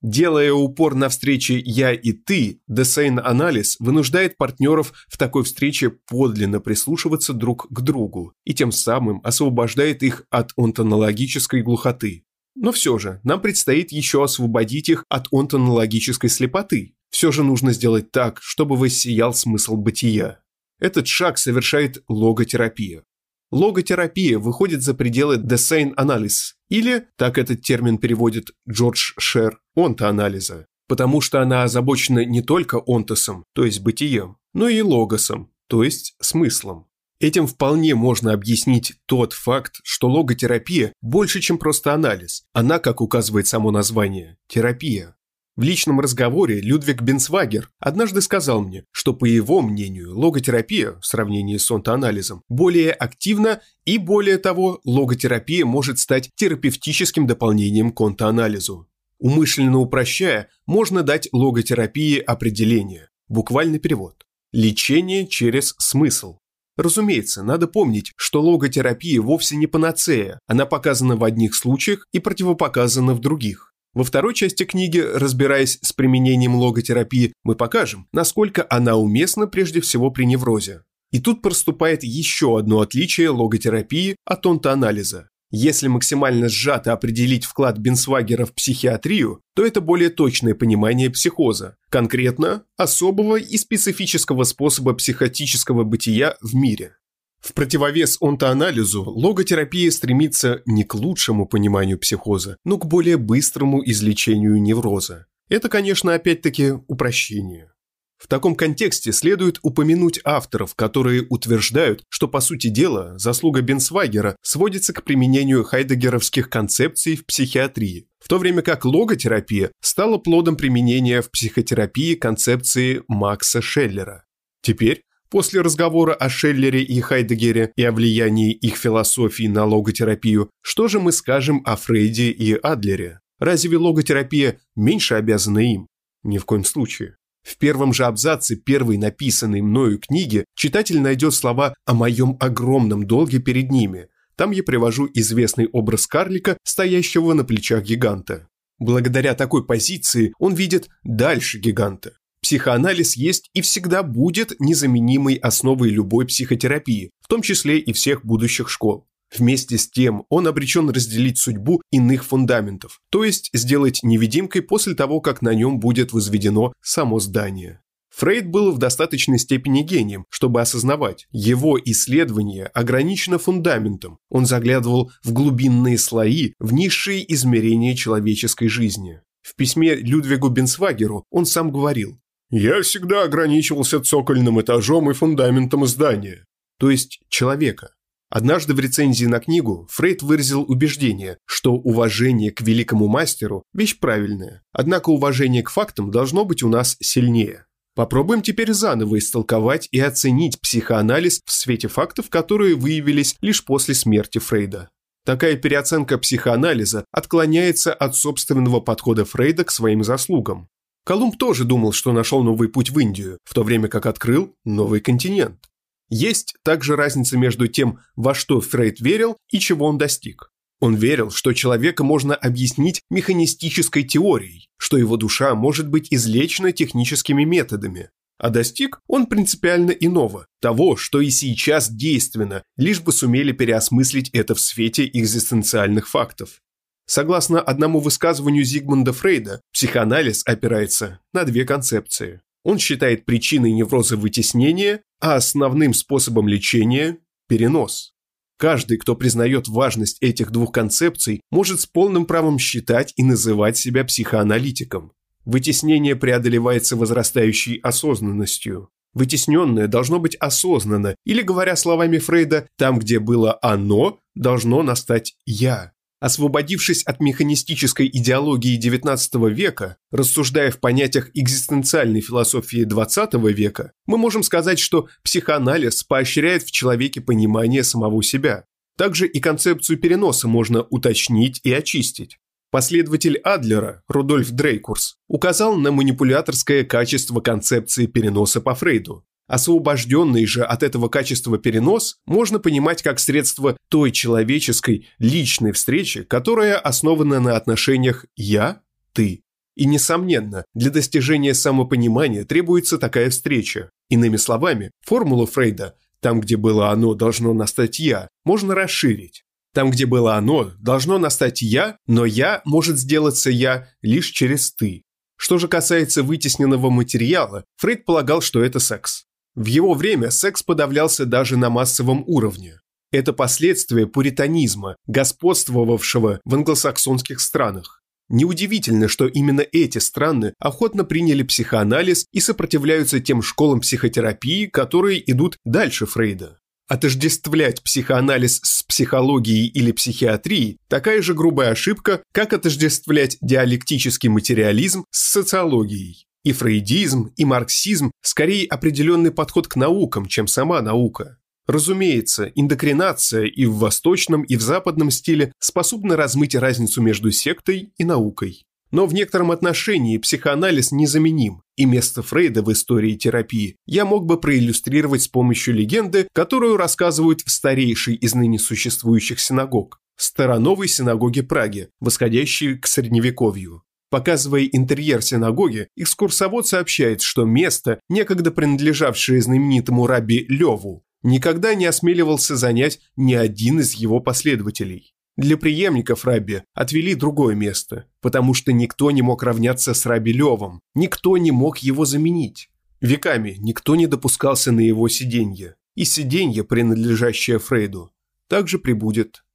Делая 0.04 0.54
упор 0.54 0.94
на 0.94 1.10
встрече 1.10 1.60
«я» 1.66 1.92
и 1.94 2.12
«ты», 2.12 2.62
Десейн-анализ 2.68 3.78
вынуждает 3.80 4.38
партнеров 4.38 4.94
в 5.08 5.18
такой 5.18 5.46
встрече 5.46 5.90
подлинно 5.90 6.60
прислушиваться 6.60 7.34
друг 7.34 7.66
к 7.72 7.82
другу 7.82 8.34
и 8.46 8.54
тем 8.54 8.72
самым 8.72 9.20
освобождает 9.24 10.04
их 10.04 10.26
от 10.30 10.52
онтологической 10.56 11.64
глухоты. 11.64 12.24
Но 12.54 12.72
все 12.72 13.00
же, 13.00 13.20
нам 13.24 13.42
предстоит 13.42 13.92
еще 13.92 14.24
освободить 14.24 14.90
их 14.90 15.06
от 15.10 15.28
онтонологической 15.32 16.30
слепоты. 16.30 16.94
Все 17.10 17.32
же 17.32 17.44
нужно 17.44 17.74
сделать 17.74 18.12
так, 18.12 18.38
чтобы 18.44 18.76
воссиял 18.76 19.34
смысл 19.34 19.76
бытия. 19.76 20.40
Этот 20.80 21.08
шаг 21.08 21.38
совершает 21.38 22.04
логотерапия. 22.08 23.04
Логотерапия 23.52 24.38
выходит 24.38 24.84
за 24.84 24.94
пределы 24.94 25.38
Analysis, 25.38 26.54
или, 26.70 27.08
так 27.18 27.38
этот 27.38 27.64
термин 27.64 27.98
переводит 27.98 28.52
Джордж 28.70 29.14
Шер, 29.18 29.60
онтоанализа, 29.76 30.68
потому 30.88 31.20
что 31.20 31.42
она 31.42 31.64
озабочена 31.64 32.26
не 32.26 32.42
только 32.42 32.82
онтосом, 32.86 33.46
то 33.54 33.66
есть 33.66 33.82
бытием, 33.82 34.38
но 34.54 34.70
и 34.70 34.82
логосом, 34.82 35.52
то 35.68 35.84
есть 35.84 36.16
смыслом. 36.22 36.86
Этим 37.20 37.48
вполне 37.48 37.96
можно 37.96 38.32
объяснить 38.32 38.94
тот 39.06 39.34
факт, 39.34 39.82
что 39.84 40.10
логотерапия 40.10 40.94
больше, 41.02 41.42
чем 41.42 41.58
просто 41.58 41.94
анализ. 41.94 42.44
Она, 42.54 42.80
как 42.80 43.02
указывает 43.02 43.46
само 43.46 43.72
название, 43.72 44.38
терапия. 44.48 45.18
В 45.60 45.62
личном 45.62 46.00
разговоре 46.00 46.62
Людвиг 46.62 47.02
Бенсвагер 47.02 47.70
однажды 47.80 48.22
сказал 48.22 48.62
мне, 48.62 48.86
что, 48.94 49.14
по 49.14 49.26
его 49.26 49.62
мнению, 49.62 50.18
логотерапия 50.18 50.94
в 51.02 51.06
сравнении 51.06 51.58
с 51.58 51.70
онтоанализом 51.70 52.44
более 52.48 52.94
активна 52.94 53.60
и, 53.84 53.98
более 53.98 54.38
того, 54.38 54.80
логотерапия 54.86 55.66
может 55.66 56.00
стать 56.00 56.30
терапевтическим 56.36 57.28
дополнением 57.28 57.92
к 57.92 58.00
онтоанализу. 58.00 58.88
Умышленно 59.20 59.80
упрощая, 59.80 60.48
можно 60.66 61.04
дать 61.04 61.28
логотерапии 61.34 62.20
определение, 62.20 63.10
буквальный 63.28 63.80
перевод– 63.80 64.26
лечение 64.54 65.28
через 65.28 65.76
смысл. 65.78 66.38
Разумеется, 66.78 67.44
надо 67.44 67.68
помнить, 67.68 68.14
что 68.16 68.42
логотерапия 68.42 69.20
вовсе 69.20 69.58
не 69.58 69.68
панацея, 69.68 70.40
она 70.48 70.66
показана 70.66 71.18
в 71.18 71.26
одних 71.26 71.54
случаях 71.54 72.08
и 72.14 72.20
противопоказана 72.20 73.14
в 73.14 73.20
других. 73.20 73.70
Во 74.00 74.06
второй 74.06 74.34
части 74.34 74.64
книги, 74.64 75.00
разбираясь 75.00 75.78
с 75.82 75.92
применением 75.92 76.56
логотерапии, 76.56 77.34
мы 77.44 77.56
покажем, 77.56 78.08
насколько 78.14 78.66
она 78.70 78.96
уместна 78.96 79.46
прежде 79.46 79.82
всего 79.82 80.10
при 80.10 80.24
неврозе. 80.24 80.84
И 81.12 81.20
тут 81.20 81.42
проступает 81.42 82.06
еще 82.06 82.58
одно 82.58 82.80
отличие 82.80 83.30
логотерапии 83.30 84.16
от 84.24 84.46
онтоанализа. 84.46 85.28
Если 85.52 85.90
максимально 85.90 86.48
сжато 86.48 86.94
определить 86.94 87.44
вклад 87.44 87.78
Бенсвагера 87.78 88.46
в 88.46 88.54
психиатрию, 88.54 89.42
то 89.54 89.66
это 89.66 89.82
более 89.82 90.12
точное 90.12 90.56
понимание 90.56 91.10
психоза, 91.10 91.76
конкретно 91.90 92.64
особого 92.78 93.36
и 93.36 93.58
специфического 93.58 94.46
способа 94.46 94.94
психотического 94.94 95.84
бытия 95.84 96.38
в 96.40 96.56
мире. 96.56 96.96
В 97.40 97.54
противовес 97.54 98.18
онтоанализу 98.22 99.04
логотерапия 99.04 99.90
стремится 99.92 100.62
не 100.66 100.84
к 100.84 100.94
лучшему 100.94 101.48
пониманию 101.48 101.98
психоза, 101.98 102.58
но 102.66 102.78
к 102.78 102.86
более 102.86 103.18
быстрому 103.18 103.82
излечению 103.84 104.62
невроза. 104.62 105.28
Это, 105.48 105.70
конечно, 105.70 106.14
опять-таки 106.14 106.74
упрощение. 106.88 107.72
В 108.20 108.28
таком 108.28 108.54
контексте 108.56 109.14
следует 109.14 109.60
упомянуть 109.62 110.20
авторов, 110.26 110.76
которые 110.76 111.26
утверждают, 111.30 112.04
что, 112.10 112.28
по 112.28 112.42
сути 112.42 112.68
дела, 112.68 113.18
заслуга 113.18 113.62
Бенсвагера 113.62 114.36
сводится 114.42 114.92
к 114.92 115.06
применению 115.06 115.64
хайдегеровских 115.64 116.50
концепций 116.50 117.16
в 117.16 117.26
психиатрии, 117.26 118.08
в 118.20 118.28
то 118.28 118.38
время 118.38 118.62
как 118.62 118.84
логотерапия 118.84 119.72
стала 119.82 120.18
плодом 120.18 120.58
применения 120.58 121.22
в 121.22 121.32
психотерапии 121.32 122.16
концепции 122.16 123.04
Макса 123.08 123.62
Шеллера. 123.62 124.26
Теперь 124.62 125.04
После 125.30 125.62
разговора 125.62 126.16
о 126.16 126.28
Шеллере 126.28 126.82
и 126.82 127.00
Хайдегере 127.02 127.72
и 127.76 127.84
о 127.84 127.92
влиянии 127.92 128.52
их 128.52 128.76
философии 128.78 129.48
на 129.48 129.64
логотерапию, 129.64 130.50
что 130.62 130.88
же 130.88 131.00
мы 131.00 131.12
скажем 131.12 131.62
о 131.66 131.76
Фрейде 131.76 132.32
и 132.32 132.54
Адлере? 132.54 133.20
Разве 133.38 133.78
логотерапия 133.78 134.60
меньше 134.76 135.14
обязана 135.14 135.60
им? 135.60 135.88
Ни 136.24 136.40
в 136.40 136.46
коем 136.46 136.66
случае. 136.66 137.16
В 137.44 137.58
первом 137.58 137.94
же 137.94 138.06
абзаце 138.06 138.56
первой 138.56 138.98
написанной 138.98 139.62
мною 139.62 140.00
книги 140.00 140.46
читатель 140.56 141.00
найдет 141.00 141.34
слова 141.36 141.76
о 141.86 141.94
моем 141.94 142.36
огромном 142.40 143.06
долге 143.06 143.40
перед 143.40 143.70
ними. 143.72 144.08
Там 144.36 144.52
я 144.52 144.64
привожу 144.64 145.08
известный 145.14 145.68
образ 145.68 146.08
карлика, 146.08 146.58
стоящего 146.64 147.34
на 147.34 147.44
плечах 147.44 147.84
гиганта. 147.84 148.48
Благодаря 148.80 149.36
такой 149.36 149.66
позиции 149.66 150.34
он 150.40 150.54
видит 150.56 150.90
дальше 151.04 151.60
гиганта. 151.60 152.14
Психоанализ 152.42 153.16
есть 153.16 153.50
и 153.54 153.62
всегда 153.62 154.02
будет 154.02 154.60
незаменимой 154.60 155.36
основой 155.36 155.90
любой 155.90 156.26
психотерапии, 156.26 157.12
в 157.22 157.28
том 157.28 157.42
числе 157.42 157.80
и 157.80 157.94
всех 157.94 158.26
будущих 158.26 158.70
школ. 158.70 159.08
Вместе 159.38 159.78
с 159.78 159.90
тем 159.90 160.24
он 160.30 160.48
обречен 160.48 160.90
разделить 160.90 161.38
судьбу 161.38 161.82
иных 161.92 162.26
фундаментов, 162.26 163.00
то 163.12 163.24
есть 163.24 163.50
сделать 163.54 164.00
невидимкой 164.02 164.64
после 164.64 164.96
того, 164.96 165.22
как 165.22 165.42
на 165.42 165.54
нем 165.54 165.80
будет 165.80 166.14
возведено 166.14 166.74
само 166.82 167.20
здание. 167.20 167.82
Фрейд 168.16 168.48
был 168.48 168.72
в 168.72 168.80
достаточной 168.80 169.38
степени 169.38 169.82
гением, 169.82 170.26
чтобы 170.30 170.62
осознавать, 170.62 171.28
его 171.32 171.80
исследование 171.80 172.66
ограничено 172.66 173.38
фундаментом, 173.38 174.18
он 174.30 174.48
заглядывал 174.48 175.12
в 175.24 175.32
глубинные 175.32 175.98
слои, 175.98 176.54
в 176.60 176.74
низшие 176.74 177.32
измерения 177.32 177.96
человеческой 177.96 178.68
жизни. 178.68 179.22
В 179.42 179.56
письме 179.56 179.96
Людвигу 179.96 180.50
Бенсвагеру 180.50 181.26
он 181.30 181.46
сам 181.46 181.72
говорил 181.72 182.20
я 182.50 182.82
всегда 182.82 183.24
ограничивался 183.24 184.02
цокольным 184.02 184.60
этажом 184.60 185.10
и 185.12 185.14
фундаментом 185.14 185.86
здания, 185.86 186.46
то 186.80 186.90
есть 186.90 187.20
человека. 187.30 187.94
Однажды 188.30 188.76
в 188.76 188.80
рецензии 188.80 189.26
на 189.26 189.40
книгу 189.40 189.88
Фрейд 189.90 190.22
выразил 190.22 190.62
убеждение, 190.62 191.40
что 191.46 191.74
уважение 191.74 192.52
к 192.52 192.62
великому 192.62 193.08
мастеру– 193.08 193.64
вещь 193.74 193.98
правильная, 194.00 194.62
однако 194.72 195.10
уважение 195.10 195.64
к 195.64 195.72
фактам 195.72 196.12
должно 196.12 196.46
быть 196.46 196.62
у 196.62 196.70
нас 196.70 196.96
сильнее. 197.00 197.66
Попробуем 197.96 198.42
теперь 198.42 198.72
заново 198.72 199.18
истолковать 199.18 199.90
и 199.92 200.00
оценить 200.00 200.62
психоанализ 200.62 201.42
в 201.44 201.52
свете 201.52 201.88
фактов, 201.88 202.30
которые 202.30 202.76
выявились 202.76 203.36
лишь 203.42 203.66
после 203.66 203.96
смерти 203.96 204.38
Фрейда. 204.38 204.90
Такая 205.26 205.56
переоценка 205.58 206.18
психоанализа 206.18 207.06
отклоняется 207.12 207.94
от 207.94 208.16
собственного 208.16 208.80
подхода 208.80 209.26
Фрейда 209.26 209.66
к 209.66 209.72
своим 209.72 210.04
заслугам. 210.04 210.70
Колумб 211.06 211.38
тоже 211.38 211.66
думал, 211.66 211.92
что 211.92 212.12
нашел 212.12 212.44
новый 212.44 212.70
путь 212.70 212.92
в 212.92 213.00
Индию, 213.00 213.40
в 213.44 213.54
то 213.54 213.64
время 213.64 213.88
как 213.88 214.06
открыл 214.06 214.56
новый 214.64 215.02
континент. 215.02 215.70
Есть 216.10 216.56
также 216.64 216.96
разница 216.96 217.38
между 217.38 217.68
тем, 217.68 218.00
во 218.16 218.34
что 218.34 218.62
Фрейд 218.62 219.00
верил 219.00 219.38
и 219.52 219.60
чего 219.60 219.86
он 219.86 219.98
достиг. 219.98 220.52
Он 220.80 220.96
верил, 220.96 221.30
что 221.30 221.54
человека 221.54 222.04
можно 222.04 222.36
объяснить 222.36 223.02
механистической 223.10 224.04
теорией, 224.04 224.68
что 224.78 224.98
его 224.98 225.18
душа 225.18 225.54
может 225.54 225.90
быть 225.90 226.08
излечена 226.10 226.72
техническими 226.72 227.44
методами. 227.44 228.10
А 228.38 228.50
достиг 228.50 229.02
он 229.08 229.26
принципиально 229.26 229.92
иного, 229.92 230.48
того, 230.62 230.96
что 230.96 231.20
и 231.20 231.30
сейчас 231.30 231.90
действенно, 231.92 232.64
лишь 232.78 233.02
бы 233.02 233.12
сумели 233.12 233.52
переосмыслить 233.52 234.30
это 234.30 234.56
в 234.56 234.62
свете 234.62 235.06
экзистенциальных 235.12 236.08
фактов. 236.08 236.62
Согласно 237.10 237.60
одному 237.60 238.02
высказыванию 238.02 238.64
Зигмунда 238.64 239.14
Фрейда, 239.14 239.62
психоанализ 239.74 240.44
опирается 240.46 241.20
на 241.34 241.44
две 241.44 241.66
концепции. 241.66 242.42
Он 242.64 242.78
считает 242.78 243.26
причиной 243.26 243.72
невроза 243.72 244.16
вытеснение, 244.16 245.02
а 245.20 245.34
основным 245.34 245.96
способом 245.96 246.48
лечения– 246.48 247.18
перенос. 247.48 248.14
Каждый, 248.60 248.98
кто 249.00 249.16
признает 249.16 249.68
важность 249.68 250.22
этих 250.22 250.52
двух 250.52 250.72
концепций, 250.72 251.42
может 251.50 251.82
с 251.82 251.88
полным 251.88 252.28
правом 252.28 252.60
считать 252.60 253.12
и 253.18 253.24
называть 253.24 253.76
себя 253.76 254.06
психоаналитиком. 254.06 255.12
Вытеснение 255.46 256.16
преодолевается 256.16 256.96
возрастающей 256.96 257.78
осознанностью. 257.78 258.92
Вытесненное 259.16 259.88
должно 259.88 260.20
быть 260.20 260.36
осознанно, 260.36 261.16
или, 261.26 261.42
говоря 261.42 261.76
словами 261.76 262.20
Фрейда, 262.20 262.68
там, 262.78 263.00
где 263.00 263.18
было 263.18 263.58
«оно», 263.64 264.20
должно 264.36 264.84
настать 264.84 265.34
«я». 265.48 265.94
Освободившись 266.20 267.04
от 267.04 267.22
механистической 267.22 268.08
идеологии 268.08 268.78
XIX 268.78 269.50
века, 269.54 269.98
рассуждая 270.12 270.70
в 270.70 270.80
понятиях 270.80 271.30
экзистенциальной 271.34 272.20
философии 272.20 272.86
XX 272.86 273.52
века, 273.54 273.94
мы 274.06 274.18
можем 274.18 274.44
сказать, 274.44 274.80
что 274.80 275.08
психоанализ 275.24 276.04
поощряет 276.04 276.64
в 276.64 276.72
человеке 276.72 277.22
понимание 277.22 277.84
самого 277.84 278.22
себя. 278.22 278.66
Также 278.98 279.28
и 279.28 279.40
концепцию 279.40 279.98
переноса 279.98 280.50
можно 280.50 280.84
уточнить 280.84 281.62
и 281.64 281.72
очистить. 281.72 282.38
Последователь 282.70 283.38
Адлера, 283.38 284.04
Рудольф 284.10 284.52
Дрейкурс, 284.52 285.16
указал 285.30 285.78
на 285.78 285.92
манипуляторское 285.92 286.84
качество 286.84 287.40
концепции 287.40 288.08
переноса 288.08 288.60
по 288.60 288.76
Фрейду. 288.76 289.26
Освобожденный 289.50 290.46
же 290.46 290.64
от 290.64 290.84
этого 290.84 291.10
качества 291.10 291.58
перенос 291.58 292.18
можно 292.28 292.60
понимать 292.60 293.02
как 293.02 293.20
средство 293.20 293.76
той 293.90 294.12
человеческой, 294.12 295.08
личной 295.18 295.72
встречи, 295.72 296.24
которая 296.24 296.78
основана 296.78 297.40
на 297.40 297.58
отношениях 297.58 298.28
«я-ты». 298.36 299.42
И, 299.76 299.86
несомненно, 299.86 300.66
для 300.76 300.92
достижения 300.92 301.56
самопонимания 301.56 302.46
требуется 302.46 303.00
такая 303.00 303.32
встреча. 303.32 303.90
Иными 304.10 304.38
словами, 304.38 304.92
формулу 305.04 305.48
Фрейда 305.48 305.96
«там, 306.20 306.42
где 306.42 306.56
было 306.56 306.92
оно, 306.92 307.16
должно 307.16 307.52
настать 307.54 307.98
я» 307.98 308.28
можно 308.46 308.76
расширить. 308.76 309.42
Там, 309.74 309.90
где 309.90 310.06
было 310.06 310.36
оно, 310.36 310.74
должно 310.78 311.18
настать 311.18 311.64
я, 311.64 311.98
но 312.06 312.24
я 312.26 312.62
может 312.66 313.00
сделаться 313.00 313.50
я 313.50 313.88
лишь 314.04 314.28
через 314.28 314.72
ты. 314.72 315.02
Что 315.38 315.58
же 315.58 315.68
касается 315.68 316.22
вытесненного 316.22 316.92
материала, 316.92 317.64
Фрейд 317.78 318.06
полагал, 318.06 318.42
что 318.42 318.64
это 318.64 318.80
секс. 318.80 319.26
В 319.60 319.66
его 319.66 319.94
время 319.94 320.32
секс 320.32 320.64
подавлялся 320.64 321.26
даже 321.26 321.58
на 321.58 321.70
массовом 321.70 322.24
уровне. 322.28 322.80
Это 323.12 323.34
последствия 323.34 324.08
пуританизма, 324.08 324.96
господствовавшего 325.06 326.40
в 326.46 326.56
англосаксонских 326.56 327.42
странах. 327.42 328.02
Неудивительно, 328.30 329.10
что 329.10 329.28
именно 329.28 329.60
эти 329.60 329.98
страны 329.98 330.54
охотно 330.60 331.04
приняли 331.04 331.44
психоанализ 331.44 332.26
и 332.32 332.40
сопротивляются 332.40 333.20
тем 333.20 333.42
школам 333.42 333.82
психотерапии, 333.82 334.66
которые 334.68 335.30
идут 335.30 335.58
дальше 335.66 336.06
Фрейда. 336.06 336.58
Отождествлять 336.88 337.84
психоанализ 337.84 338.62
с 338.64 338.84
психологией 338.84 339.68
или 339.68 339.92
психиатрией– 339.92 340.78
такая 340.88 341.22
же 341.22 341.34
грубая 341.34 341.72
ошибка, 341.72 342.24
как 342.32 342.54
отождествлять 342.54 343.38
диалектический 343.42 344.30
материализм 344.30 345.04
с 345.12 345.32
социологией. 345.32 346.29
И 346.44 346.54
фрейдизм, 346.54 347.34
и 347.36 347.46
марксизм– 347.46 348.12
скорее 348.22 348.66
определенный 348.68 349.32
подход 349.32 349.68
к 349.68 349.76
наукам, 349.76 350.26
чем 350.26 350.48
сама 350.48 350.82
наука. 350.82 351.38
Разумеется, 351.68 352.46
индокринация 352.56 353.46
и 353.46 353.66
в 353.66 353.76
восточном, 353.76 354.44
и 354.44 354.56
в 354.56 354.62
западном 354.62 355.12
стиле 355.12 355.54
способна 355.60 356.16
размыть 356.16 356.56
разницу 356.56 357.02
между 357.02 357.32
сектой 357.32 357.94
и 357.96 358.04
наукой. 358.04 358.66
Но 358.92 359.06
в 359.06 359.14
некотором 359.14 359.52
отношении 359.52 360.18
психоанализ 360.18 360.92
незаменим, 360.92 361.62
и 361.76 361.86
место 361.86 362.24
Фрейда 362.24 362.64
в 362.64 362.72
истории 362.72 363.16
терапии 363.16 363.76
я 363.86 364.04
мог 364.06 364.26
бы 364.26 364.40
проиллюстрировать 364.40 365.24
с 365.24 365.28
помощью 365.28 365.76
легенды, 365.76 366.28
которую 366.34 366.76
рассказывают 366.76 367.42
в 367.42 367.52
старейшей 367.52 368.16
из 368.16 368.34
ныне 368.34 368.58
существующих 368.58 369.40
синагог– 369.40 370.00
Староновой 370.18 370.88
синагоге 370.88 371.44
Праги, 371.44 371.90
восходящей 372.00 372.78
к 372.78 372.88
Средневековью. 372.88 373.84
Показывая 374.10 374.64
интерьер 374.64 375.22
синагоги, 375.22 375.88
экскурсовод 375.96 376.68
сообщает, 376.68 377.22
что 377.22 377.46
место, 377.46 378.00
некогда 378.10 378.52
принадлежавшее 378.52 379.42
знаменитому 379.42 380.08
рабби 380.08 380.46
Леву, 380.50 381.04
никогда 381.22 381.76
не 381.76 381.86
осмеливался 381.86 382.56
занять 382.56 383.00
ни 383.16 383.34
один 383.34 383.80
из 383.80 383.94
его 383.94 384.20
последователей. 384.20 385.14
Для 385.38 385.56
преемников 385.56 386.26
Раби 386.26 386.64
отвели 386.74 387.16
другое 387.16 387.56
место, 387.56 388.08
потому 388.20 388.54
что 388.54 388.74
никто 388.74 389.10
не 389.10 389.22
мог 389.22 389.42
равняться 389.42 389.94
с 389.94 390.06
Раби 390.06 390.34
Левом, 390.34 390.82
никто 390.96 391.38
не 391.38 391.52
мог 391.52 391.78
его 391.78 392.04
заменить. 392.04 392.70
Веками 393.00 393.56
никто 393.60 393.96
не 393.96 394.06
допускался 394.06 394.74
на 394.74 394.82
его 394.82 395.08
сиденье, 395.08 395.76
и 395.96 396.04
сиденье, 396.04 396.66
принадлежащее 396.66 397.60
Фрейду, 397.60 398.12
также 398.50 398.80
прибудет 398.80 399.46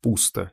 пусто. 0.00 0.52